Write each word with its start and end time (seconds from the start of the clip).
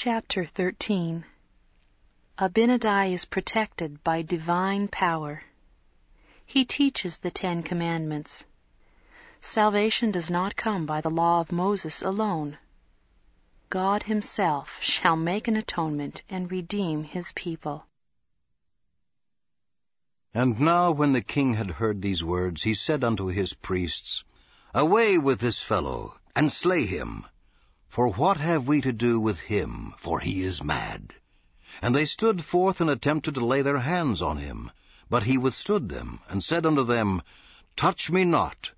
Chapter 0.00 0.46
13 0.46 1.24
Abinadi 2.38 3.14
is 3.14 3.24
protected 3.24 4.04
by 4.04 4.22
divine 4.22 4.86
power. 4.86 5.42
He 6.46 6.64
teaches 6.64 7.18
the 7.18 7.32
Ten 7.32 7.64
Commandments. 7.64 8.44
Salvation 9.40 10.12
does 10.12 10.30
not 10.30 10.54
come 10.54 10.86
by 10.86 11.00
the 11.00 11.10
law 11.10 11.40
of 11.40 11.50
Moses 11.50 12.00
alone. 12.00 12.58
God 13.70 14.04
himself 14.04 14.80
shall 14.80 15.16
make 15.16 15.48
an 15.48 15.56
atonement 15.56 16.22
and 16.30 16.48
redeem 16.48 17.02
his 17.02 17.32
people. 17.32 17.84
And 20.32 20.60
now 20.60 20.92
when 20.92 21.12
the 21.12 21.22
king 21.22 21.54
had 21.54 21.72
heard 21.72 22.00
these 22.00 22.22
words, 22.22 22.62
he 22.62 22.74
said 22.74 23.02
unto 23.02 23.26
his 23.26 23.52
priests, 23.52 24.22
Away 24.72 25.18
with 25.18 25.40
this 25.40 25.60
fellow, 25.60 26.16
and 26.36 26.52
slay 26.52 26.86
him, 26.86 27.26
for 27.88 28.08
what 28.08 28.36
have 28.36 28.68
we 28.68 28.80
to 28.82 28.92
do 28.92 29.18
with 29.18 29.40
him? 29.40 29.94
For 29.98 30.20
he 30.20 30.42
is 30.42 30.62
mad. 30.62 31.14
And 31.80 31.94
they 31.94 32.06
stood 32.06 32.44
forth 32.44 32.80
and 32.80 32.90
attempted 32.90 33.34
to 33.34 33.44
lay 33.44 33.62
their 33.62 33.78
hands 33.78 34.20
on 34.20 34.36
him. 34.36 34.70
But 35.10 35.22
he 35.22 35.38
withstood 35.38 35.88
them, 35.88 36.20
and 36.28 36.44
said 36.44 36.66
unto 36.66 36.84
them, 36.84 37.22
Touch 37.76 38.10
me 38.10 38.24
not, 38.24 38.72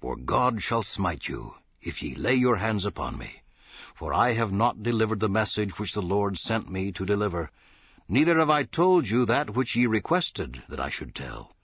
for 0.00 0.16
God 0.16 0.62
shall 0.62 0.82
smite 0.82 1.28
you, 1.28 1.54
if 1.82 2.02
ye 2.02 2.14
lay 2.14 2.34
your 2.34 2.56
hands 2.56 2.86
upon 2.86 3.18
me. 3.18 3.42
For 3.94 4.14
I 4.14 4.32
have 4.32 4.50
not 4.50 4.82
delivered 4.82 5.20
the 5.20 5.28
message 5.28 5.78
which 5.78 5.92
the 5.92 6.00
Lord 6.00 6.38
sent 6.38 6.70
me 6.70 6.90
to 6.92 7.04
deliver, 7.04 7.50
neither 8.08 8.38
have 8.38 8.48
I 8.48 8.62
told 8.62 9.08
you 9.08 9.26
that 9.26 9.54
which 9.54 9.76
ye 9.76 9.86
requested 9.86 10.62
that 10.70 10.80
I 10.80 10.88
should 10.88 11.14
tell. 11.14 11.54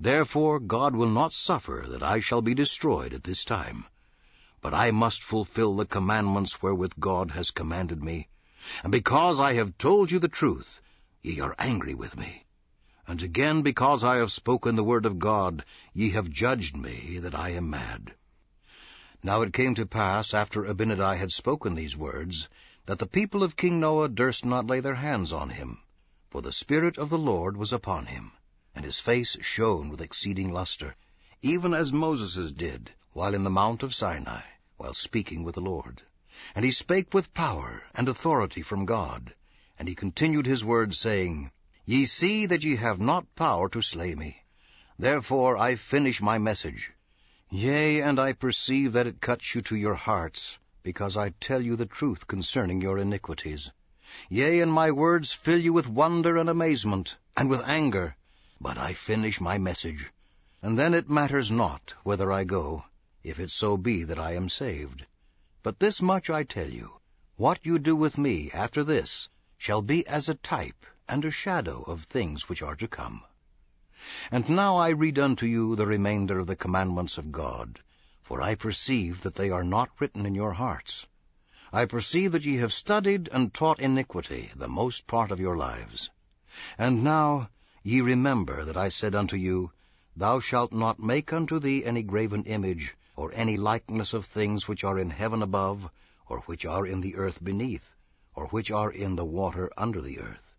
Therefore 0.00 0.58
God 0.58 0.96
will 0.96 1.10
not 1.10 1.32
suffer 1.32 1.86
that 1.88 2.02
I 2.02 2.18
shall 2.18 2.42
be 2.42 2.54
destroyed 2.54 3.14
at 3.14 3.22
this 3.22 3.44
time. 3.44 3.84
But 4.60 4.74
I 4.74 4.90
must 4.90 5.22
fulfill 5.22 5.76
the 5.76 5.86
commandments 5.86 6.60
wherewith 6.60 6.94
God 6.98 7.30
has 7.30 7.52
commanded 7.52 8.02
me. 8.04 8.28
And 8.82 8.92
because 8.92 9.38
I 9.40 9.54
have 9.54 9.78
told 9.78 10.10
you 10.10 10.18
the 10.18 10.28
truth, 10.28 10.82
ye 11.22 11.40
are 11.40 11.54
angry 11.58 11.94
with 11.94 12.16
me. 12.18 12.44
And 13.06 13.22
again 13.22 13.62
because 13.62 14.04
I 14.04 14.16
have 14.16 14.32
spoken 14.32 14.76
the 14.76 14.84
word 14.84 15.06
of 15.06 15.18
God, 15.18 15.64
ye 15.94 16.10
have 16.10 16.28
judged 16.28 16.76
me 16.76 17.18
that 17.20 17.34
I 17.34 17.50
am 17.50 17.70
mad. 17.70 18.14
Now 19.22 19.42
it 19.42 19.54
came 19.54 19.74
to 19.76 19.86
pass, 19.86 20.34
after 20.34 20.64
Abinadi 20.64 21.16
had 21.16 21.32
spoken 21.32 21.74
these 21.74 21.96
words, 21.96 22.48
that 22.86 22.98
the 22.98 23.06
people 23.06 23.42
of 23.42 23.56
King 23.56 23.80
Noah 23.80 24.08
durst 24.08 24.44
not 24.44 24.66
lay 24.66 24.80
their 24.80 24.96
hands 24.96 25.32
on 25.32 25.50
him, 25.50 25.82
for 26.30 26.42
the 26.42 26.52
Spirit 26.52 26.98
of 26.98 27.08
the 27.10 27.18
Lord 27.18 27.56
was 27.56 27.72
upon 27.72 28.06
him, 28.06 28.32
and 28.74 28.84
his 28.84 29.00
face 29.00 29.36
shone 29.40 29.88
with 29.88 30.02
exceeding 30.02 30.52
lustre, 30.52 30.94
even 31.42 31.72
as 31.72 31.92
Moses' 31.92 32.52
did, 32.52 32.92
while 33.12 33.34
in 33.34 33.44
the 33.44 33.50
mount 33.50 33.82
of 33.82 33.94
Sinai, 33.94 34.42
while 34.78 34.94
speaking 34.94 35.42
with 35.42 35.56
the 35.56 35.60
Lord. 35.60 36.02
And 36.54 36.64
he 36.64 36.70
spake 36.70 37.12
with 37.12 37.34
power 37.34 37.82
and 37.94 38.08
authority 38.08 38.62
from 38.62 38.86
God. 38.86 39.34
And 39.78 39.88
he 39.88 39.94
continued 39.94 40.46
his 40.46 40.64
words, 40.64 40.98
saying, 40.98 41.50
Ye 41.84 42.06
see 42.06 42.46
that 42.46 42.62
ye 42.62 42.76
have 42.76 43.00
not 43.00 43.34
power 43.34 43.68
to 43.70 43.82
slay 43.82 44.14
me. 44.14 44.44
Therefore 44.98 45.56
I 45.56 45.74
finish 45.74 46.22
my 46.22 46.38
message. 46.38 46.92
Yea, 47.50 48.02
and 48.02 48.20
I 48.20 48.34
perceive 48.34 48.92
that 48.92 49.06
it 49.06 49.20
cuts 49.20 49.54
you 49.54 49.62
to 49.62 49.76
your 49.76 49.94
hearts, 49.94 50.58
because 50.82 51.16
I 51.16 51.30
tell 51.30 51.60
you 51.60 51.76
the 51.76 51.86
truth 51.86 52.26
concerning 52.26 52.80
your 52.80 52.98
iniquities. 52.98 53.70
Yea, 54.28 54.60
and 54.60 54.72
my 54.72 54.90
words 54.90 55.32
fill 55.32 55.58
you 55.58 55.72
with 55.72 55.88
wonder 55.88 56.36
and 56.36 56.48
amazement, 56.48 57.16
and 57.36 57.50
with 57.50 57.66
anger. 57.66 58.16
But 58.60 58.78
I 58.78 58.92
finish 58.94 59.40
my 59.40 59.58
message. 59.58 60.12
And 60.62 60.78
then 60.78 60.94
it 60.94 61.08
matters 61.08 61.50
not 61.50 61.94
whither 62.04 62.30
I 62.30 62.44
go, 62.44 62.84
if 63.24 63.38
it 63.38 63.50
so 63.50 63.76
be 63.76 64.04
that 64.04 64.18
I 64.18 64.32
am 64.32 64.48
saved. 64.48 65.04
But 65.62 65.80
this 65.80 66.00
much 66.00 66.30
I 66.30 66.44
tell 66.44 66.70
you, 66.70 66.92
what 67.36 67.58
you 67.62 67.78
do 67.78 67.94
with 67.94 68.16
me 68.16 68.50
after 68.52 68.82
this 68.82 69.28
shall 69.58 69.82
be 69.82 70.06
as 70.06 70.28
a 70.28 70.34
type 70.34 70.86
and 71.08 71.24
a 71.24 71.30
shadow 71.30 71.82
of 71.82 72.04
things 72.04 72.48
which 72.48 72.62
are 72.62 72.76
to 72.76 72.88
come. 72.88 73.22
And 74.30 74.48
now 74.48 74.76
I 74.76 74.90
read 74.90 75.18
unto 75.18 75.46
you 75.46 75.76
the 75.76 75.86
remainder 75.86 76.38
of 76.38 76.46
the 76.46 76.56
commandments 76.56 77.18
of 77.18 77.32
God, 77.32 77.80
for 78.22 78.40
I 78.40 78.54
perceive 78.54 79.22
that 79.22 79.34
they 79.34 79.50
are 79.50 79.64
not 79.64 79.90
written 79.98 80.24
in 80.24 80.34
your 80.34 80.52
hearts. 80.52 81.06
I 81.72 81.84
perceive 81.84 82.32
that 82.32 82.44
ye 82.44 82.56
have 82.56 82.72
studied 82.72 83.28
and 83.32 83.52
taught 83.52 83.80
iniquity 83.80 84.50
the 84.56 84.68
most 84.68 85.06
part 85.06 85.30
of 85.30 85.40
your 85.40 85.56
lives. 85.56 86.08
And 86.78 87.04
now 87.04 87.50
ye 87.82 88.00
remember 88.00 88.64
that 88.64 88.76
I 88.76 88.88
said 88.88 89.14
unto 89.14 89.36
you, 89.36 89.72
Thou 90.16 90.40
shalt 90.40 90.72
not 90.72 90.98
make 90.98 91.32
unto 91.32 91.58
thee 91.58 91.84
any 91.84 92.02
graven 92.02 92.44
image, 92.44 92.94
or 93.18 93.32
any 93.34 93.56
likeness 93.56 94.14
of 94.14 94.24
things 94.24 94.68
which 94.68 94.84
are 94.84 94.96
in 94.96 95.10
heaven 95.10 95.42
above, 95.42 95.90
or 96.28 96.38
which 96.42 96.64
are 96.64 96.86
in 96.86 97.00
the 97.00 97.16
earth 97.16 97.42
beneath, 97.42 97.92
or 98.36 98.46
which 98.46 98.70
are 98.70 98.92
in 98.92 99.16
the 99.16 99.24
water 99.24 99.68
under 99.76 100.00
the 100.00 100.20
earth. 100.20 100.54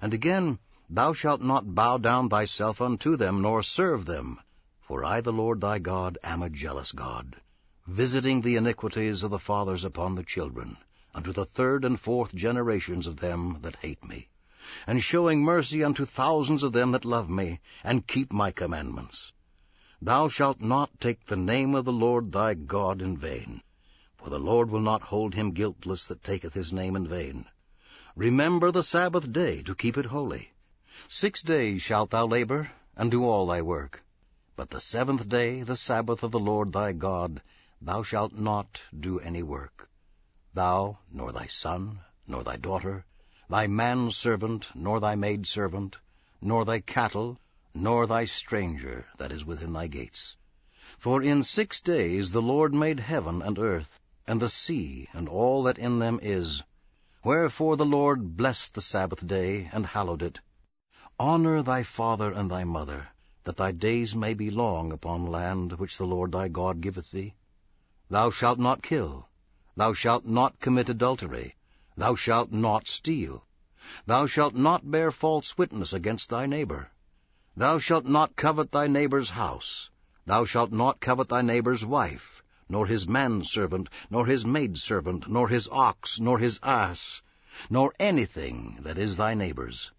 And 0.00 0.14
again, 0.14 0.60
thou 0.88 1.12
shalt 1.12 1.42
not 1.42 1.74
bow 1.74 1.98
down 1.98 2.28
thyself 2.28 2.80
unto 2.80 3.16
them, 3.16 3.42
nor 3.42 3.60
serve 3.60 4.04
them. 4.04 4.38
For 4.82 5.04
I, 5.04 5.20
the 5.20 5.32
Lord 5.32 5.60
thy 5.60 5.80
God, 5.80 6.16
am 6.22 6.44
a 6.44 6.48
jealous 6.48 6.92
God, 6.92 7.40
visiting 7.88 8.40
the 8.40 8.54
iniquities 8.54 9.24
of 9.24 9.32
the 9.32 9.40
fathers 9.40 9.84
upon 9.84 10.14
the 10.14 10.22
children, 10.22 10.76
unto 11.12 11.32
the 11.32 11.44
third 11.44 11.84
and 11.84 11.98
fourth 11.98 12.32
generations 12.32 13.08
of 13.08 13.16
them 13.16 13.58
that 13.62 13.82
hate 13.82 14.04
me, 14.04 14.28
and 14.86 15.02
showing 15.02 15.42
mercy 15.42 15.82
unto 15.82 16.04
thousands 16.04 16.62
of 16.62 16.72
them 16.72 16.92
that 16.92 17.04
love 17.04 17.28
me, 17.28 17.58
and 17.82 18.06
keep 18.06 18.32
my 18.32 18.52
commandments. 18.52 19.32
Thou 20.06 20.28
shalt 20.28 20.60
not 20.60 21.00
take 21.00 21.24
the 21.24 21.34
name 21.34 21.74
of 21.74 21.84
the 21.84 21.92
Lord 21.92 22.30
thy 22.30 22.54
God 22.54 23.02
in 23.02 23.16
vain, 23.16 23.60
for 24.16 24.30
the 24.30 24.38
Lord 24.38 24.70
will 24.70 24.78
not 24.78 25.02
hold 25.02 25.34
him 25.34 25.50
guiltless 25.50 26.06
that 26.06 26.22
taketh 26.22 26.54
his 26.54 26.72
name 26.72 26.94
in 26.94 27.08
vain. 27.08 27.46
Remember 28.14 28.70
the 28.70 28.84
Sabbath 28.84 29.32
day 29.32 29.62
to 29.62 29.74
keep 29.74 29.98
it 29.98 30.06
holy. 30.06 30.52
Six 31.08 31.42
days 31.42 31.82
shalt 31.82 32.10
thou 32.10 32.24
labor, 32.24 32.70
and 32.96 33.10
do 33.10 33.24
all 33.24 33.48
thy 33.48 33.62
work. 33.62 34.04
But 34.54 34.70
the 34.70 34.80
seventh 34.80 35.28
day, 35.28 35.64
the 35.64 35.74
Sabbath 35.74 36.22
of 36.22 36.30
the 36.30 36.38
Lord 36.38 36.72
thy 36.72 36.92
God, 36.92 37.42
thou 37.82 38.04
shalt 38.04 38.32
not 38.32 38.82
do 38.96 39.18
any 39.18 39.42
work. 39.42 39.90
Thou, 40.54 40.98
nor 41.10 41.32
thy 41.32 41.48
son, 41.48 41.98
nor 42.28 42.44
thy 42.44 42.58
daughter, 42.58 43.04
thy 43.50 43.66
manservant, 43.66 44.68
nor 44.72 45.00
thy 45.00 45.16
maidservant, 45.16 45.98
nor 46.40 46.64
thy 46.64 46.78
cattle, 46.78 47.40
nor 47.78 48.06
thy 48.06 48.24
stranger 48.24 49.06
that 49.18 49.30
is 49.30 49.44
within 49.44 49.74
thy 49.74 49.86
gates. 49.86 50.34
For 50.98 51.22
in 51.22 51.42
six 51.42 51.82
days 51.82 52.32
the 52.32 52.40
Lord 52.40 52.72
made 52.72 53.00
heaven 53.00 53.42
and 53.42 53.58
earth, 53.58 54.00
and 54.26 54.40
the 54.40 54.48
sea, 54.48 55.08
and 55.12 55.28
all 55.28 55.62
that 55.64 55.78
in 55.78 55.98
them 55.98 56.18
is. 56.22 56.62
Wherefore 57.22 57.76
the 57.76 57.84
Lord 57.84 58.36
blessed 58.36 58.74
the 58.74 58.80
Sabbath 58.80 59.26
day, 59.26 59.68
and 59.72 59.84
hallowed 59.84 60.22
it. 60.22 60.40
Honor 61.18 61.62
thy 61.62 61.82
father 61.82 62.32
and 62.32 62.50
thy 62.50 62.64
mother, 62.64 63.08
that 63.44 63.56
thy 63.56 63.72
days 63.72 64.16
may 64.16 64.32
be 64.32 64.50
long 64.50 64.92
upon 64.92 65.26
land 65.26 65.74
which 65.74 65.98
the 65.98 66.06
Lord 66.06 66.32
thy 66.32 66.48
God 66.48 66.80
giveth 66.80 67.10
thee. 67.10 67.34
Thou 68.08 68.30
shalt 68.30 68.58
not 68.58 68.82
kill. 68.82 69.28
Thou 69.76 69.92
shalt 69.92 70.24
not 70.24 70.60
commit 70.60 70.88
adultery. 70.88 71.56
Thou 71.96 72.14
shalt 72.14 72.52
not 72.52 72.88
steal. 72.88 73.44
Thou 74.06 74.26
shalt 74.26 74.54
not 74.54 74.90
bear 74.90 75.10
false 75.12 75.58
witness 75.58 75.92
against 75.92 76.30
thy 76.30 76.46
neighbor. 76.46 76.90
Thou 77.58 77.78
shalt 77.78 78.04
not 78.04 78.36
covet 78.36 78.70
thy 78.70 78.86
neighbor's 78.86 79.30
house. 79.30 79.88
Thou 80.26 80.44
shalt 80.44 80.72
not 80.72 81.00
covet 81.00 81.28
thy 81.28 81.40
neighbor's 81.40 81.86
wife, 81.86 82.42
nor 82.68 82.86
his 82.86 83.08
manservant, 83.08 83.88
nor 84.10 84.26
his 84.26 84.44
maidservant, 84.44 85.26
nor 85.26 85.48
his 85.48 85.66
ox, 85.72 86.20
nor 86.20 86.38
his 86.38 86.60
ass, 86.62 87.22
nor 87.70 87.94
anything 87.98 88.80
that 88.82 88.98
is 88.98 89.16
thy 89.16 89.32
neighbor's. 89.32 89.90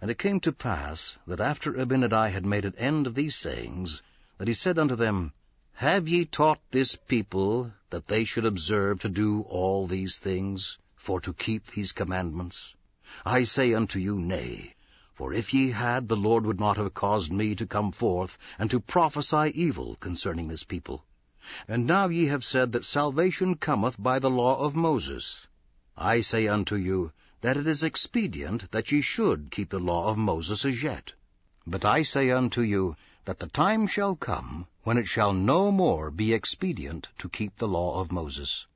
And 0.00 0.12
it 0.12 0.18
came 0.20 0.38
to 0.40 0.52
pass 0.52 1.18
that 1.26 1.40
after 1.40 1.72
Abinadi 1.72 2.30
had 2.30 2.46
made 2.46 2.64
an 2.64 2.76
end 2.76 3.08
of 3.08 3.16
these 3.16 3.34
sayings, 3.34 4.00
that 4.38 4.46
he 4.46 4.54
said 4.54 4.78
unto 4.78 4.94
them, 4.94 5.32
Have 5.72 6.06
ye 6.06 6.24
taught 6.24 6.60
this 6.70 6.94
people 6.94 7.72
that 7.88 8.06
they 8.06 8.24
should 8.24 8.44
observe 8.44 9.00
to 9.00 9.08
do 9.08 9.40
all 9.40 9.88
these 9.88 10.18
things, 10.18 10.78
for 10.94 11.20
to 11.22 11.34
keep 11.34 11.66
these 11.66 11.90
commandments? 11.90 12.76
I 13.26 13.42
say 13.42 13.74
unto 13.74 13.98
you, 13.98 14.20
Nay. 14.20 14.76
For 15.20 15.34
if 15.34 15.52
ye 15.52 15.72
had, 15.72 16.08
the 16.08 16.16
Lord 16.16 16.46
would 16.46 16.58
not 16.58 16.78
have 16.78 16.94
caused 16.94 17.30
me 17.30 17.54
to 17.56 17.66
come 17.66 17.92
forth, 17.92 18.38
and 18.58 18.70
to 18.70 18.80
prophesy 18.80 19.52
evil 19.54 19.96
concerning 19.96 20.48
this 20.48 20.64
people. 20.64 21.04
And 21.68 21.86
now 21.86 22.08
ye 22.08 22.24
have 22.28 22.42
said 22.42 22.72
that 22.72 22.86
salvation 22.86 23.56
cometh 23.56 24.02
by 24.02 24.18
the 24.18 24.30
law 24.30 24.58
of 24.58 24.74
Moses. 24.74 25.46
I 25.94 26.22
say 26.22 26.48
unto 26.48 26.74
you, 26.74 27.12
that 27.42 27.58
it 27.58 27.66
is 27.66 27.82
expedient 27.82 28.70
that 28.70 28.92
ye 28.92 29.02
should 29.02 29.50
keep 29.50 29.68
the 29.68 29.78
law 29.78 30.08
of 30.08 30.16
Moses 30.16 30.64
as 30.64 30.82
yet. 30.82 31.12
But 31.66 31.84
I 31.84 32.02
say 32.02 32.30
unto 32.30 32.62
you, 32.62 32.96
that 33.26 33.40
the 33.40 33.48
time 33.48 33.86
shall 33.88 34.16
come, 34.16 34.68
when 34.84 34.96
it 34.96 35.06
shall 35.06 35.34
no 35.34 35.70
more 35.70 36.10
be 36.10 36.32
expedient 36.32 37.08
to 37.18 37.28
keep 37.28 37.58
the 37.58 37.68
law 37.68 38.00
of 38.00 38.10
Moses. 38.10 38.66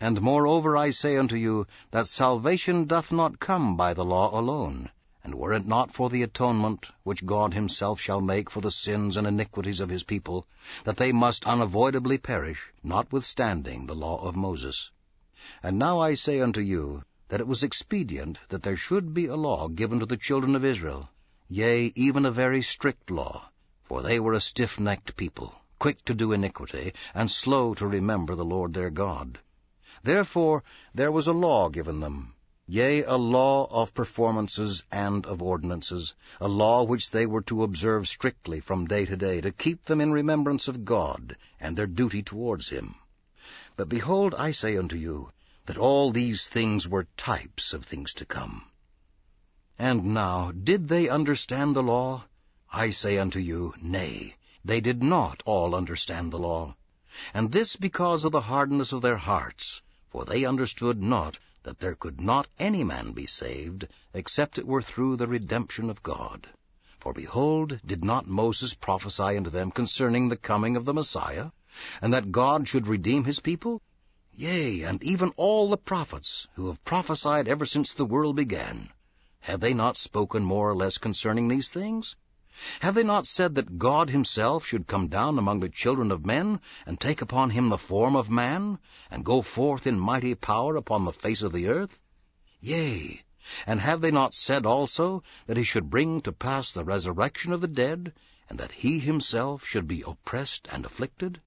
And 0.00 0.22
moreover 0.22 0.76
I 0.76 0.92
say 0.92 1.16
unto 1.16 1.34
you, 1.34 1.66
that 1.90 2.06
salvation 2.06 2.84
doth 2.84 3.10
not 3.10 3.40
come 3.40 3.76
by 3.76 3.92
the 3.92 4.04
law 4.04 4.38
alone, 4.38 4.90
and 5.22 5.34
were 5.34 5.52
it 5.52 5.66
not 5.66 5.92
for 5.92 6.08
the 6.08 6.22
atonement 6.22 6.86
which 7.02 7.26
God 7.26 7.52
himself 7.52 8.00
shall 8.00 8.20
make 8.20 8.48
for 8.50 8.60
the 8.60 8.70
sins 8.70 9.16
and 9.16 9.26
iniquities 9.26 9.80
of 9.80 9.90
his 9.90 10.02
people, 10.02 10.46
that 10.84 10.96
they 10.96 11.12
must 11.12 11.46
unavoidably 11.46 12.18
perish, 12.18 12.58
notwithstanding 12.82 13.86
the 13.86 13.94
law 13.94 14.26
of 14.26 14.34
Moses. 14.34 14.90
And 15.62 15.78
now 15.78 16.00
I 16.00 16.14
say 16.14 16.40
unto 16.40 16.60
you, 16.60 17.04
that 17.28 17.40
it 17.40 17.46
was 17.46 17.62
expedient 17.62 18.38
that 18.48 18.62
there 18.62 18.76
should 18.76 19.14
be 19.14 19.26
a 19.26 19.36
law 19.36 19.68
given 19.68 20.00
to 20.00 20.06
the 20.06 20.16
children 20.16 20.56
of 20.56 20.64
Israel, 20.64 21.08
yea, 21.48 21.92
even 21.94 22.24
a 22.24 22.30
very 22.30 22.62
strict 22.62 23.10
law, 23.10 23.50
for 23.84 24.02
they 24.02 24.18
were 24.18 24.32
a 24.32 24.40
stiff-necked 24.40 25.16
people, 25.16 25.54
quick 25.78 26.04
to 26.04 26.14
do 26.14 26.32
iniquity, 26.32 26.92
and 27.14 27.30
slow 27.30 27.74
to 27.74 27.86
remember 27.86 28.34
the 28.34 28.44
Lord 28.44 28.74
their 28.74 28.90
God. 28.90 29.38
Therefore 30.02 30.64
there 30.94 31.12
was 31.12 31.26
a 31.26 31.32
law 31.32 31.68
given 31.68 32.00
them, 32.00 32.34
yea, 32.72 33.02
a 33.02 33.16
law 33.16 33.66
of 33.68 33.92
performances 33.92 34.84
and 34.92 35.26
of 35.26 35.42
ordinances, 35.42 36.14
a 36.40 36.46
law 36.46 36.84
which 36.84 37.10
they 37.10 37.26
were 37.26 37.42
to 37.42 37.64
observe 37.64 38.06
strictly 38.06 38.60
from 38.60 38.86
day 38.86 39.04
to 39.04 39.16
day, 39.16 39.40
to 39.40 39.50
keep 39.50 39.84
them 39.86 40.00
in 40.00 40.12
remembrance 40.12 40.68
of 40.68 40.84
God, 40.84 41.36
and 41.58 41.76
their 41.76 41.88
duty 41.88 42.22
towards 42.22 42.68
him. 42.68 42.94
But 43.74 43.88
behold, 43.88 44.36
I 44.36 44.52
say 44.52 44.76
unto 44.76 44.94
you, 44.94 45.32
that 45.66 45.78
all 45.78 46.12
these 46.12 46.46
things 46.46 46.86
were 46.86 47.08
types 47.16 47.72
of 47.72 47.84
things 47.84 48.14
to 48.14 48.24
come. 48.24 48.64
And 49.76 50.14
now, 50.14 50.52
did 50.52 50.86
they 50.86 51.08
understand 51.08 51.74
the 51.74 51.82
law? 51.82 52.24
I 52.72 52.92
say 52.92 53.18
unto 53.18 53.40
you, 53.40 53.74
Nay, 53.82 54.36
they 54.64 54.80
did 54.80 55.02
not 55.02 55.42
all 55.44 55.74
understand 55.74 56.30
the 56.30 56.38
law. 56.38 56.76
And 57.34 57.50
this 57.50 57.74
because 57.74 58.24
of 58.24 58.30
the 58.30 58.42
hardness 58.42 58.92
of 58.92 59.02
their 59.02 59.16
hearts, 59.16 59.82
for 60.10 60.24
they 60.24 60.44
understood 60.44 61.02
not 61.02 61.36
that 61.62 61.78
there 61.78 61.94
could 61.94 62.20
not 62.20 62.48
any 62.58 62.82
man 62.82 63.12
be 63.12 63.26
saved, 63.26 63.86
except 64.14 64.58
it 64.58 64.66
were 64.66 64.80
through 64.80 65.16
the 65.16 65.26
redemption 65.26 65.90
of 65.90 66.02
God. 66.02 66.48
For 66.98 67.12
behold, 67.12 67.80
did 67.84 68.04
not 68.04 68.26
Moses 68.26 68.74
prophesy 68.74 69.36
unto 69.36 69.50
them 69.50 69.70
concerning 69.70 70.28
the 70.28 70.36
coming 70.36 70.76
of 70.76 70.84
the 70.84 70.94
Messiah, 70.94 71.50
and 72.02 72.12
that 72.12 72.32
God 72.32 72.68
should 72.68 72.86
redeem 72.86 73.24
his 73.24 73.40
people? 73.40 73.80
Yea, 74.32 74.82
and 74.82 75.02
even 75.02 75.32
all 75.36 75.70
the 75.70 75.76
prophets, 75.76 76.46
who 76.54 76.68
have 76.68 76.84
prophesied 76.84 77.48
ever 77.48 77.66
since 77.66 77.92
the 77.92 78.04
world 78.04 78.36
began, 78.36 78.90
have 79.40 79.60
they 79.60 79.74
not 79.74 79.96
spoken 79.96 80.42
more 80.42 80.70
or 80.70 80.76
less 80.76 80.98
concerning 80.98 81.48
these 81.48 81.68
things? 81.70 82.16
Have 82.80 82.94
they 82.94 83.02
not 83.04 83.26
said 83.26 83.54
that 83.54 83.78
God 83.78 84.10
himself 84.10 84.66
should 84.66 84.86
come 84.86 85.08
down 85.08 85.38
among 85.38 85.60
the 85.60 85.70
children 85.70 86.10
of 86.12 86.26
men, 86.26 86.60
and 86.84 87.00
take 87.00 87.22
upon 87.22 87.48
him 87.48 87.70
the 87.70 87.78
form 87.78 88.14
of 88.14 88.28
man, 88.28 88.78
and 89.10 89.24
go 89.24 89.40
forth 89.40 89.86
in 89.86 89.98
mighty 89.98 90.34
power 90.34 90.76
upon 90.76 91.06
the 91.06 91.12
face 91.14 91.40
of 91.40 91.54
the 91.54 91.68
earth? 91.68 91.98
Yea, 92.60 93.22
and 93.66 93.80
have 93.80 94.02
they 94.02 94.10
not 94.10 94.34
said 94.34 94.66
also 94.66 95.22
that 95.46 95.56
he 95.56 95.64
should 95.64 95.88
bring 95.88 96.20
to 96.20 96.32
pass 96.32 96.70
the 96.70 96.84
resurrection 96.84 97.54
of 97.54 97.62
the 97.62 97.66
dead, 97.66 98.12
and 98.50 98.58
that 98.58 98.72
he 98.72 98.98
himself 98.98 99.64
should 99.64 99.88
be 99.88 100.04
oppressed 100.06 100.68
and 100.70 100.84
afflicted? 100.84 101.40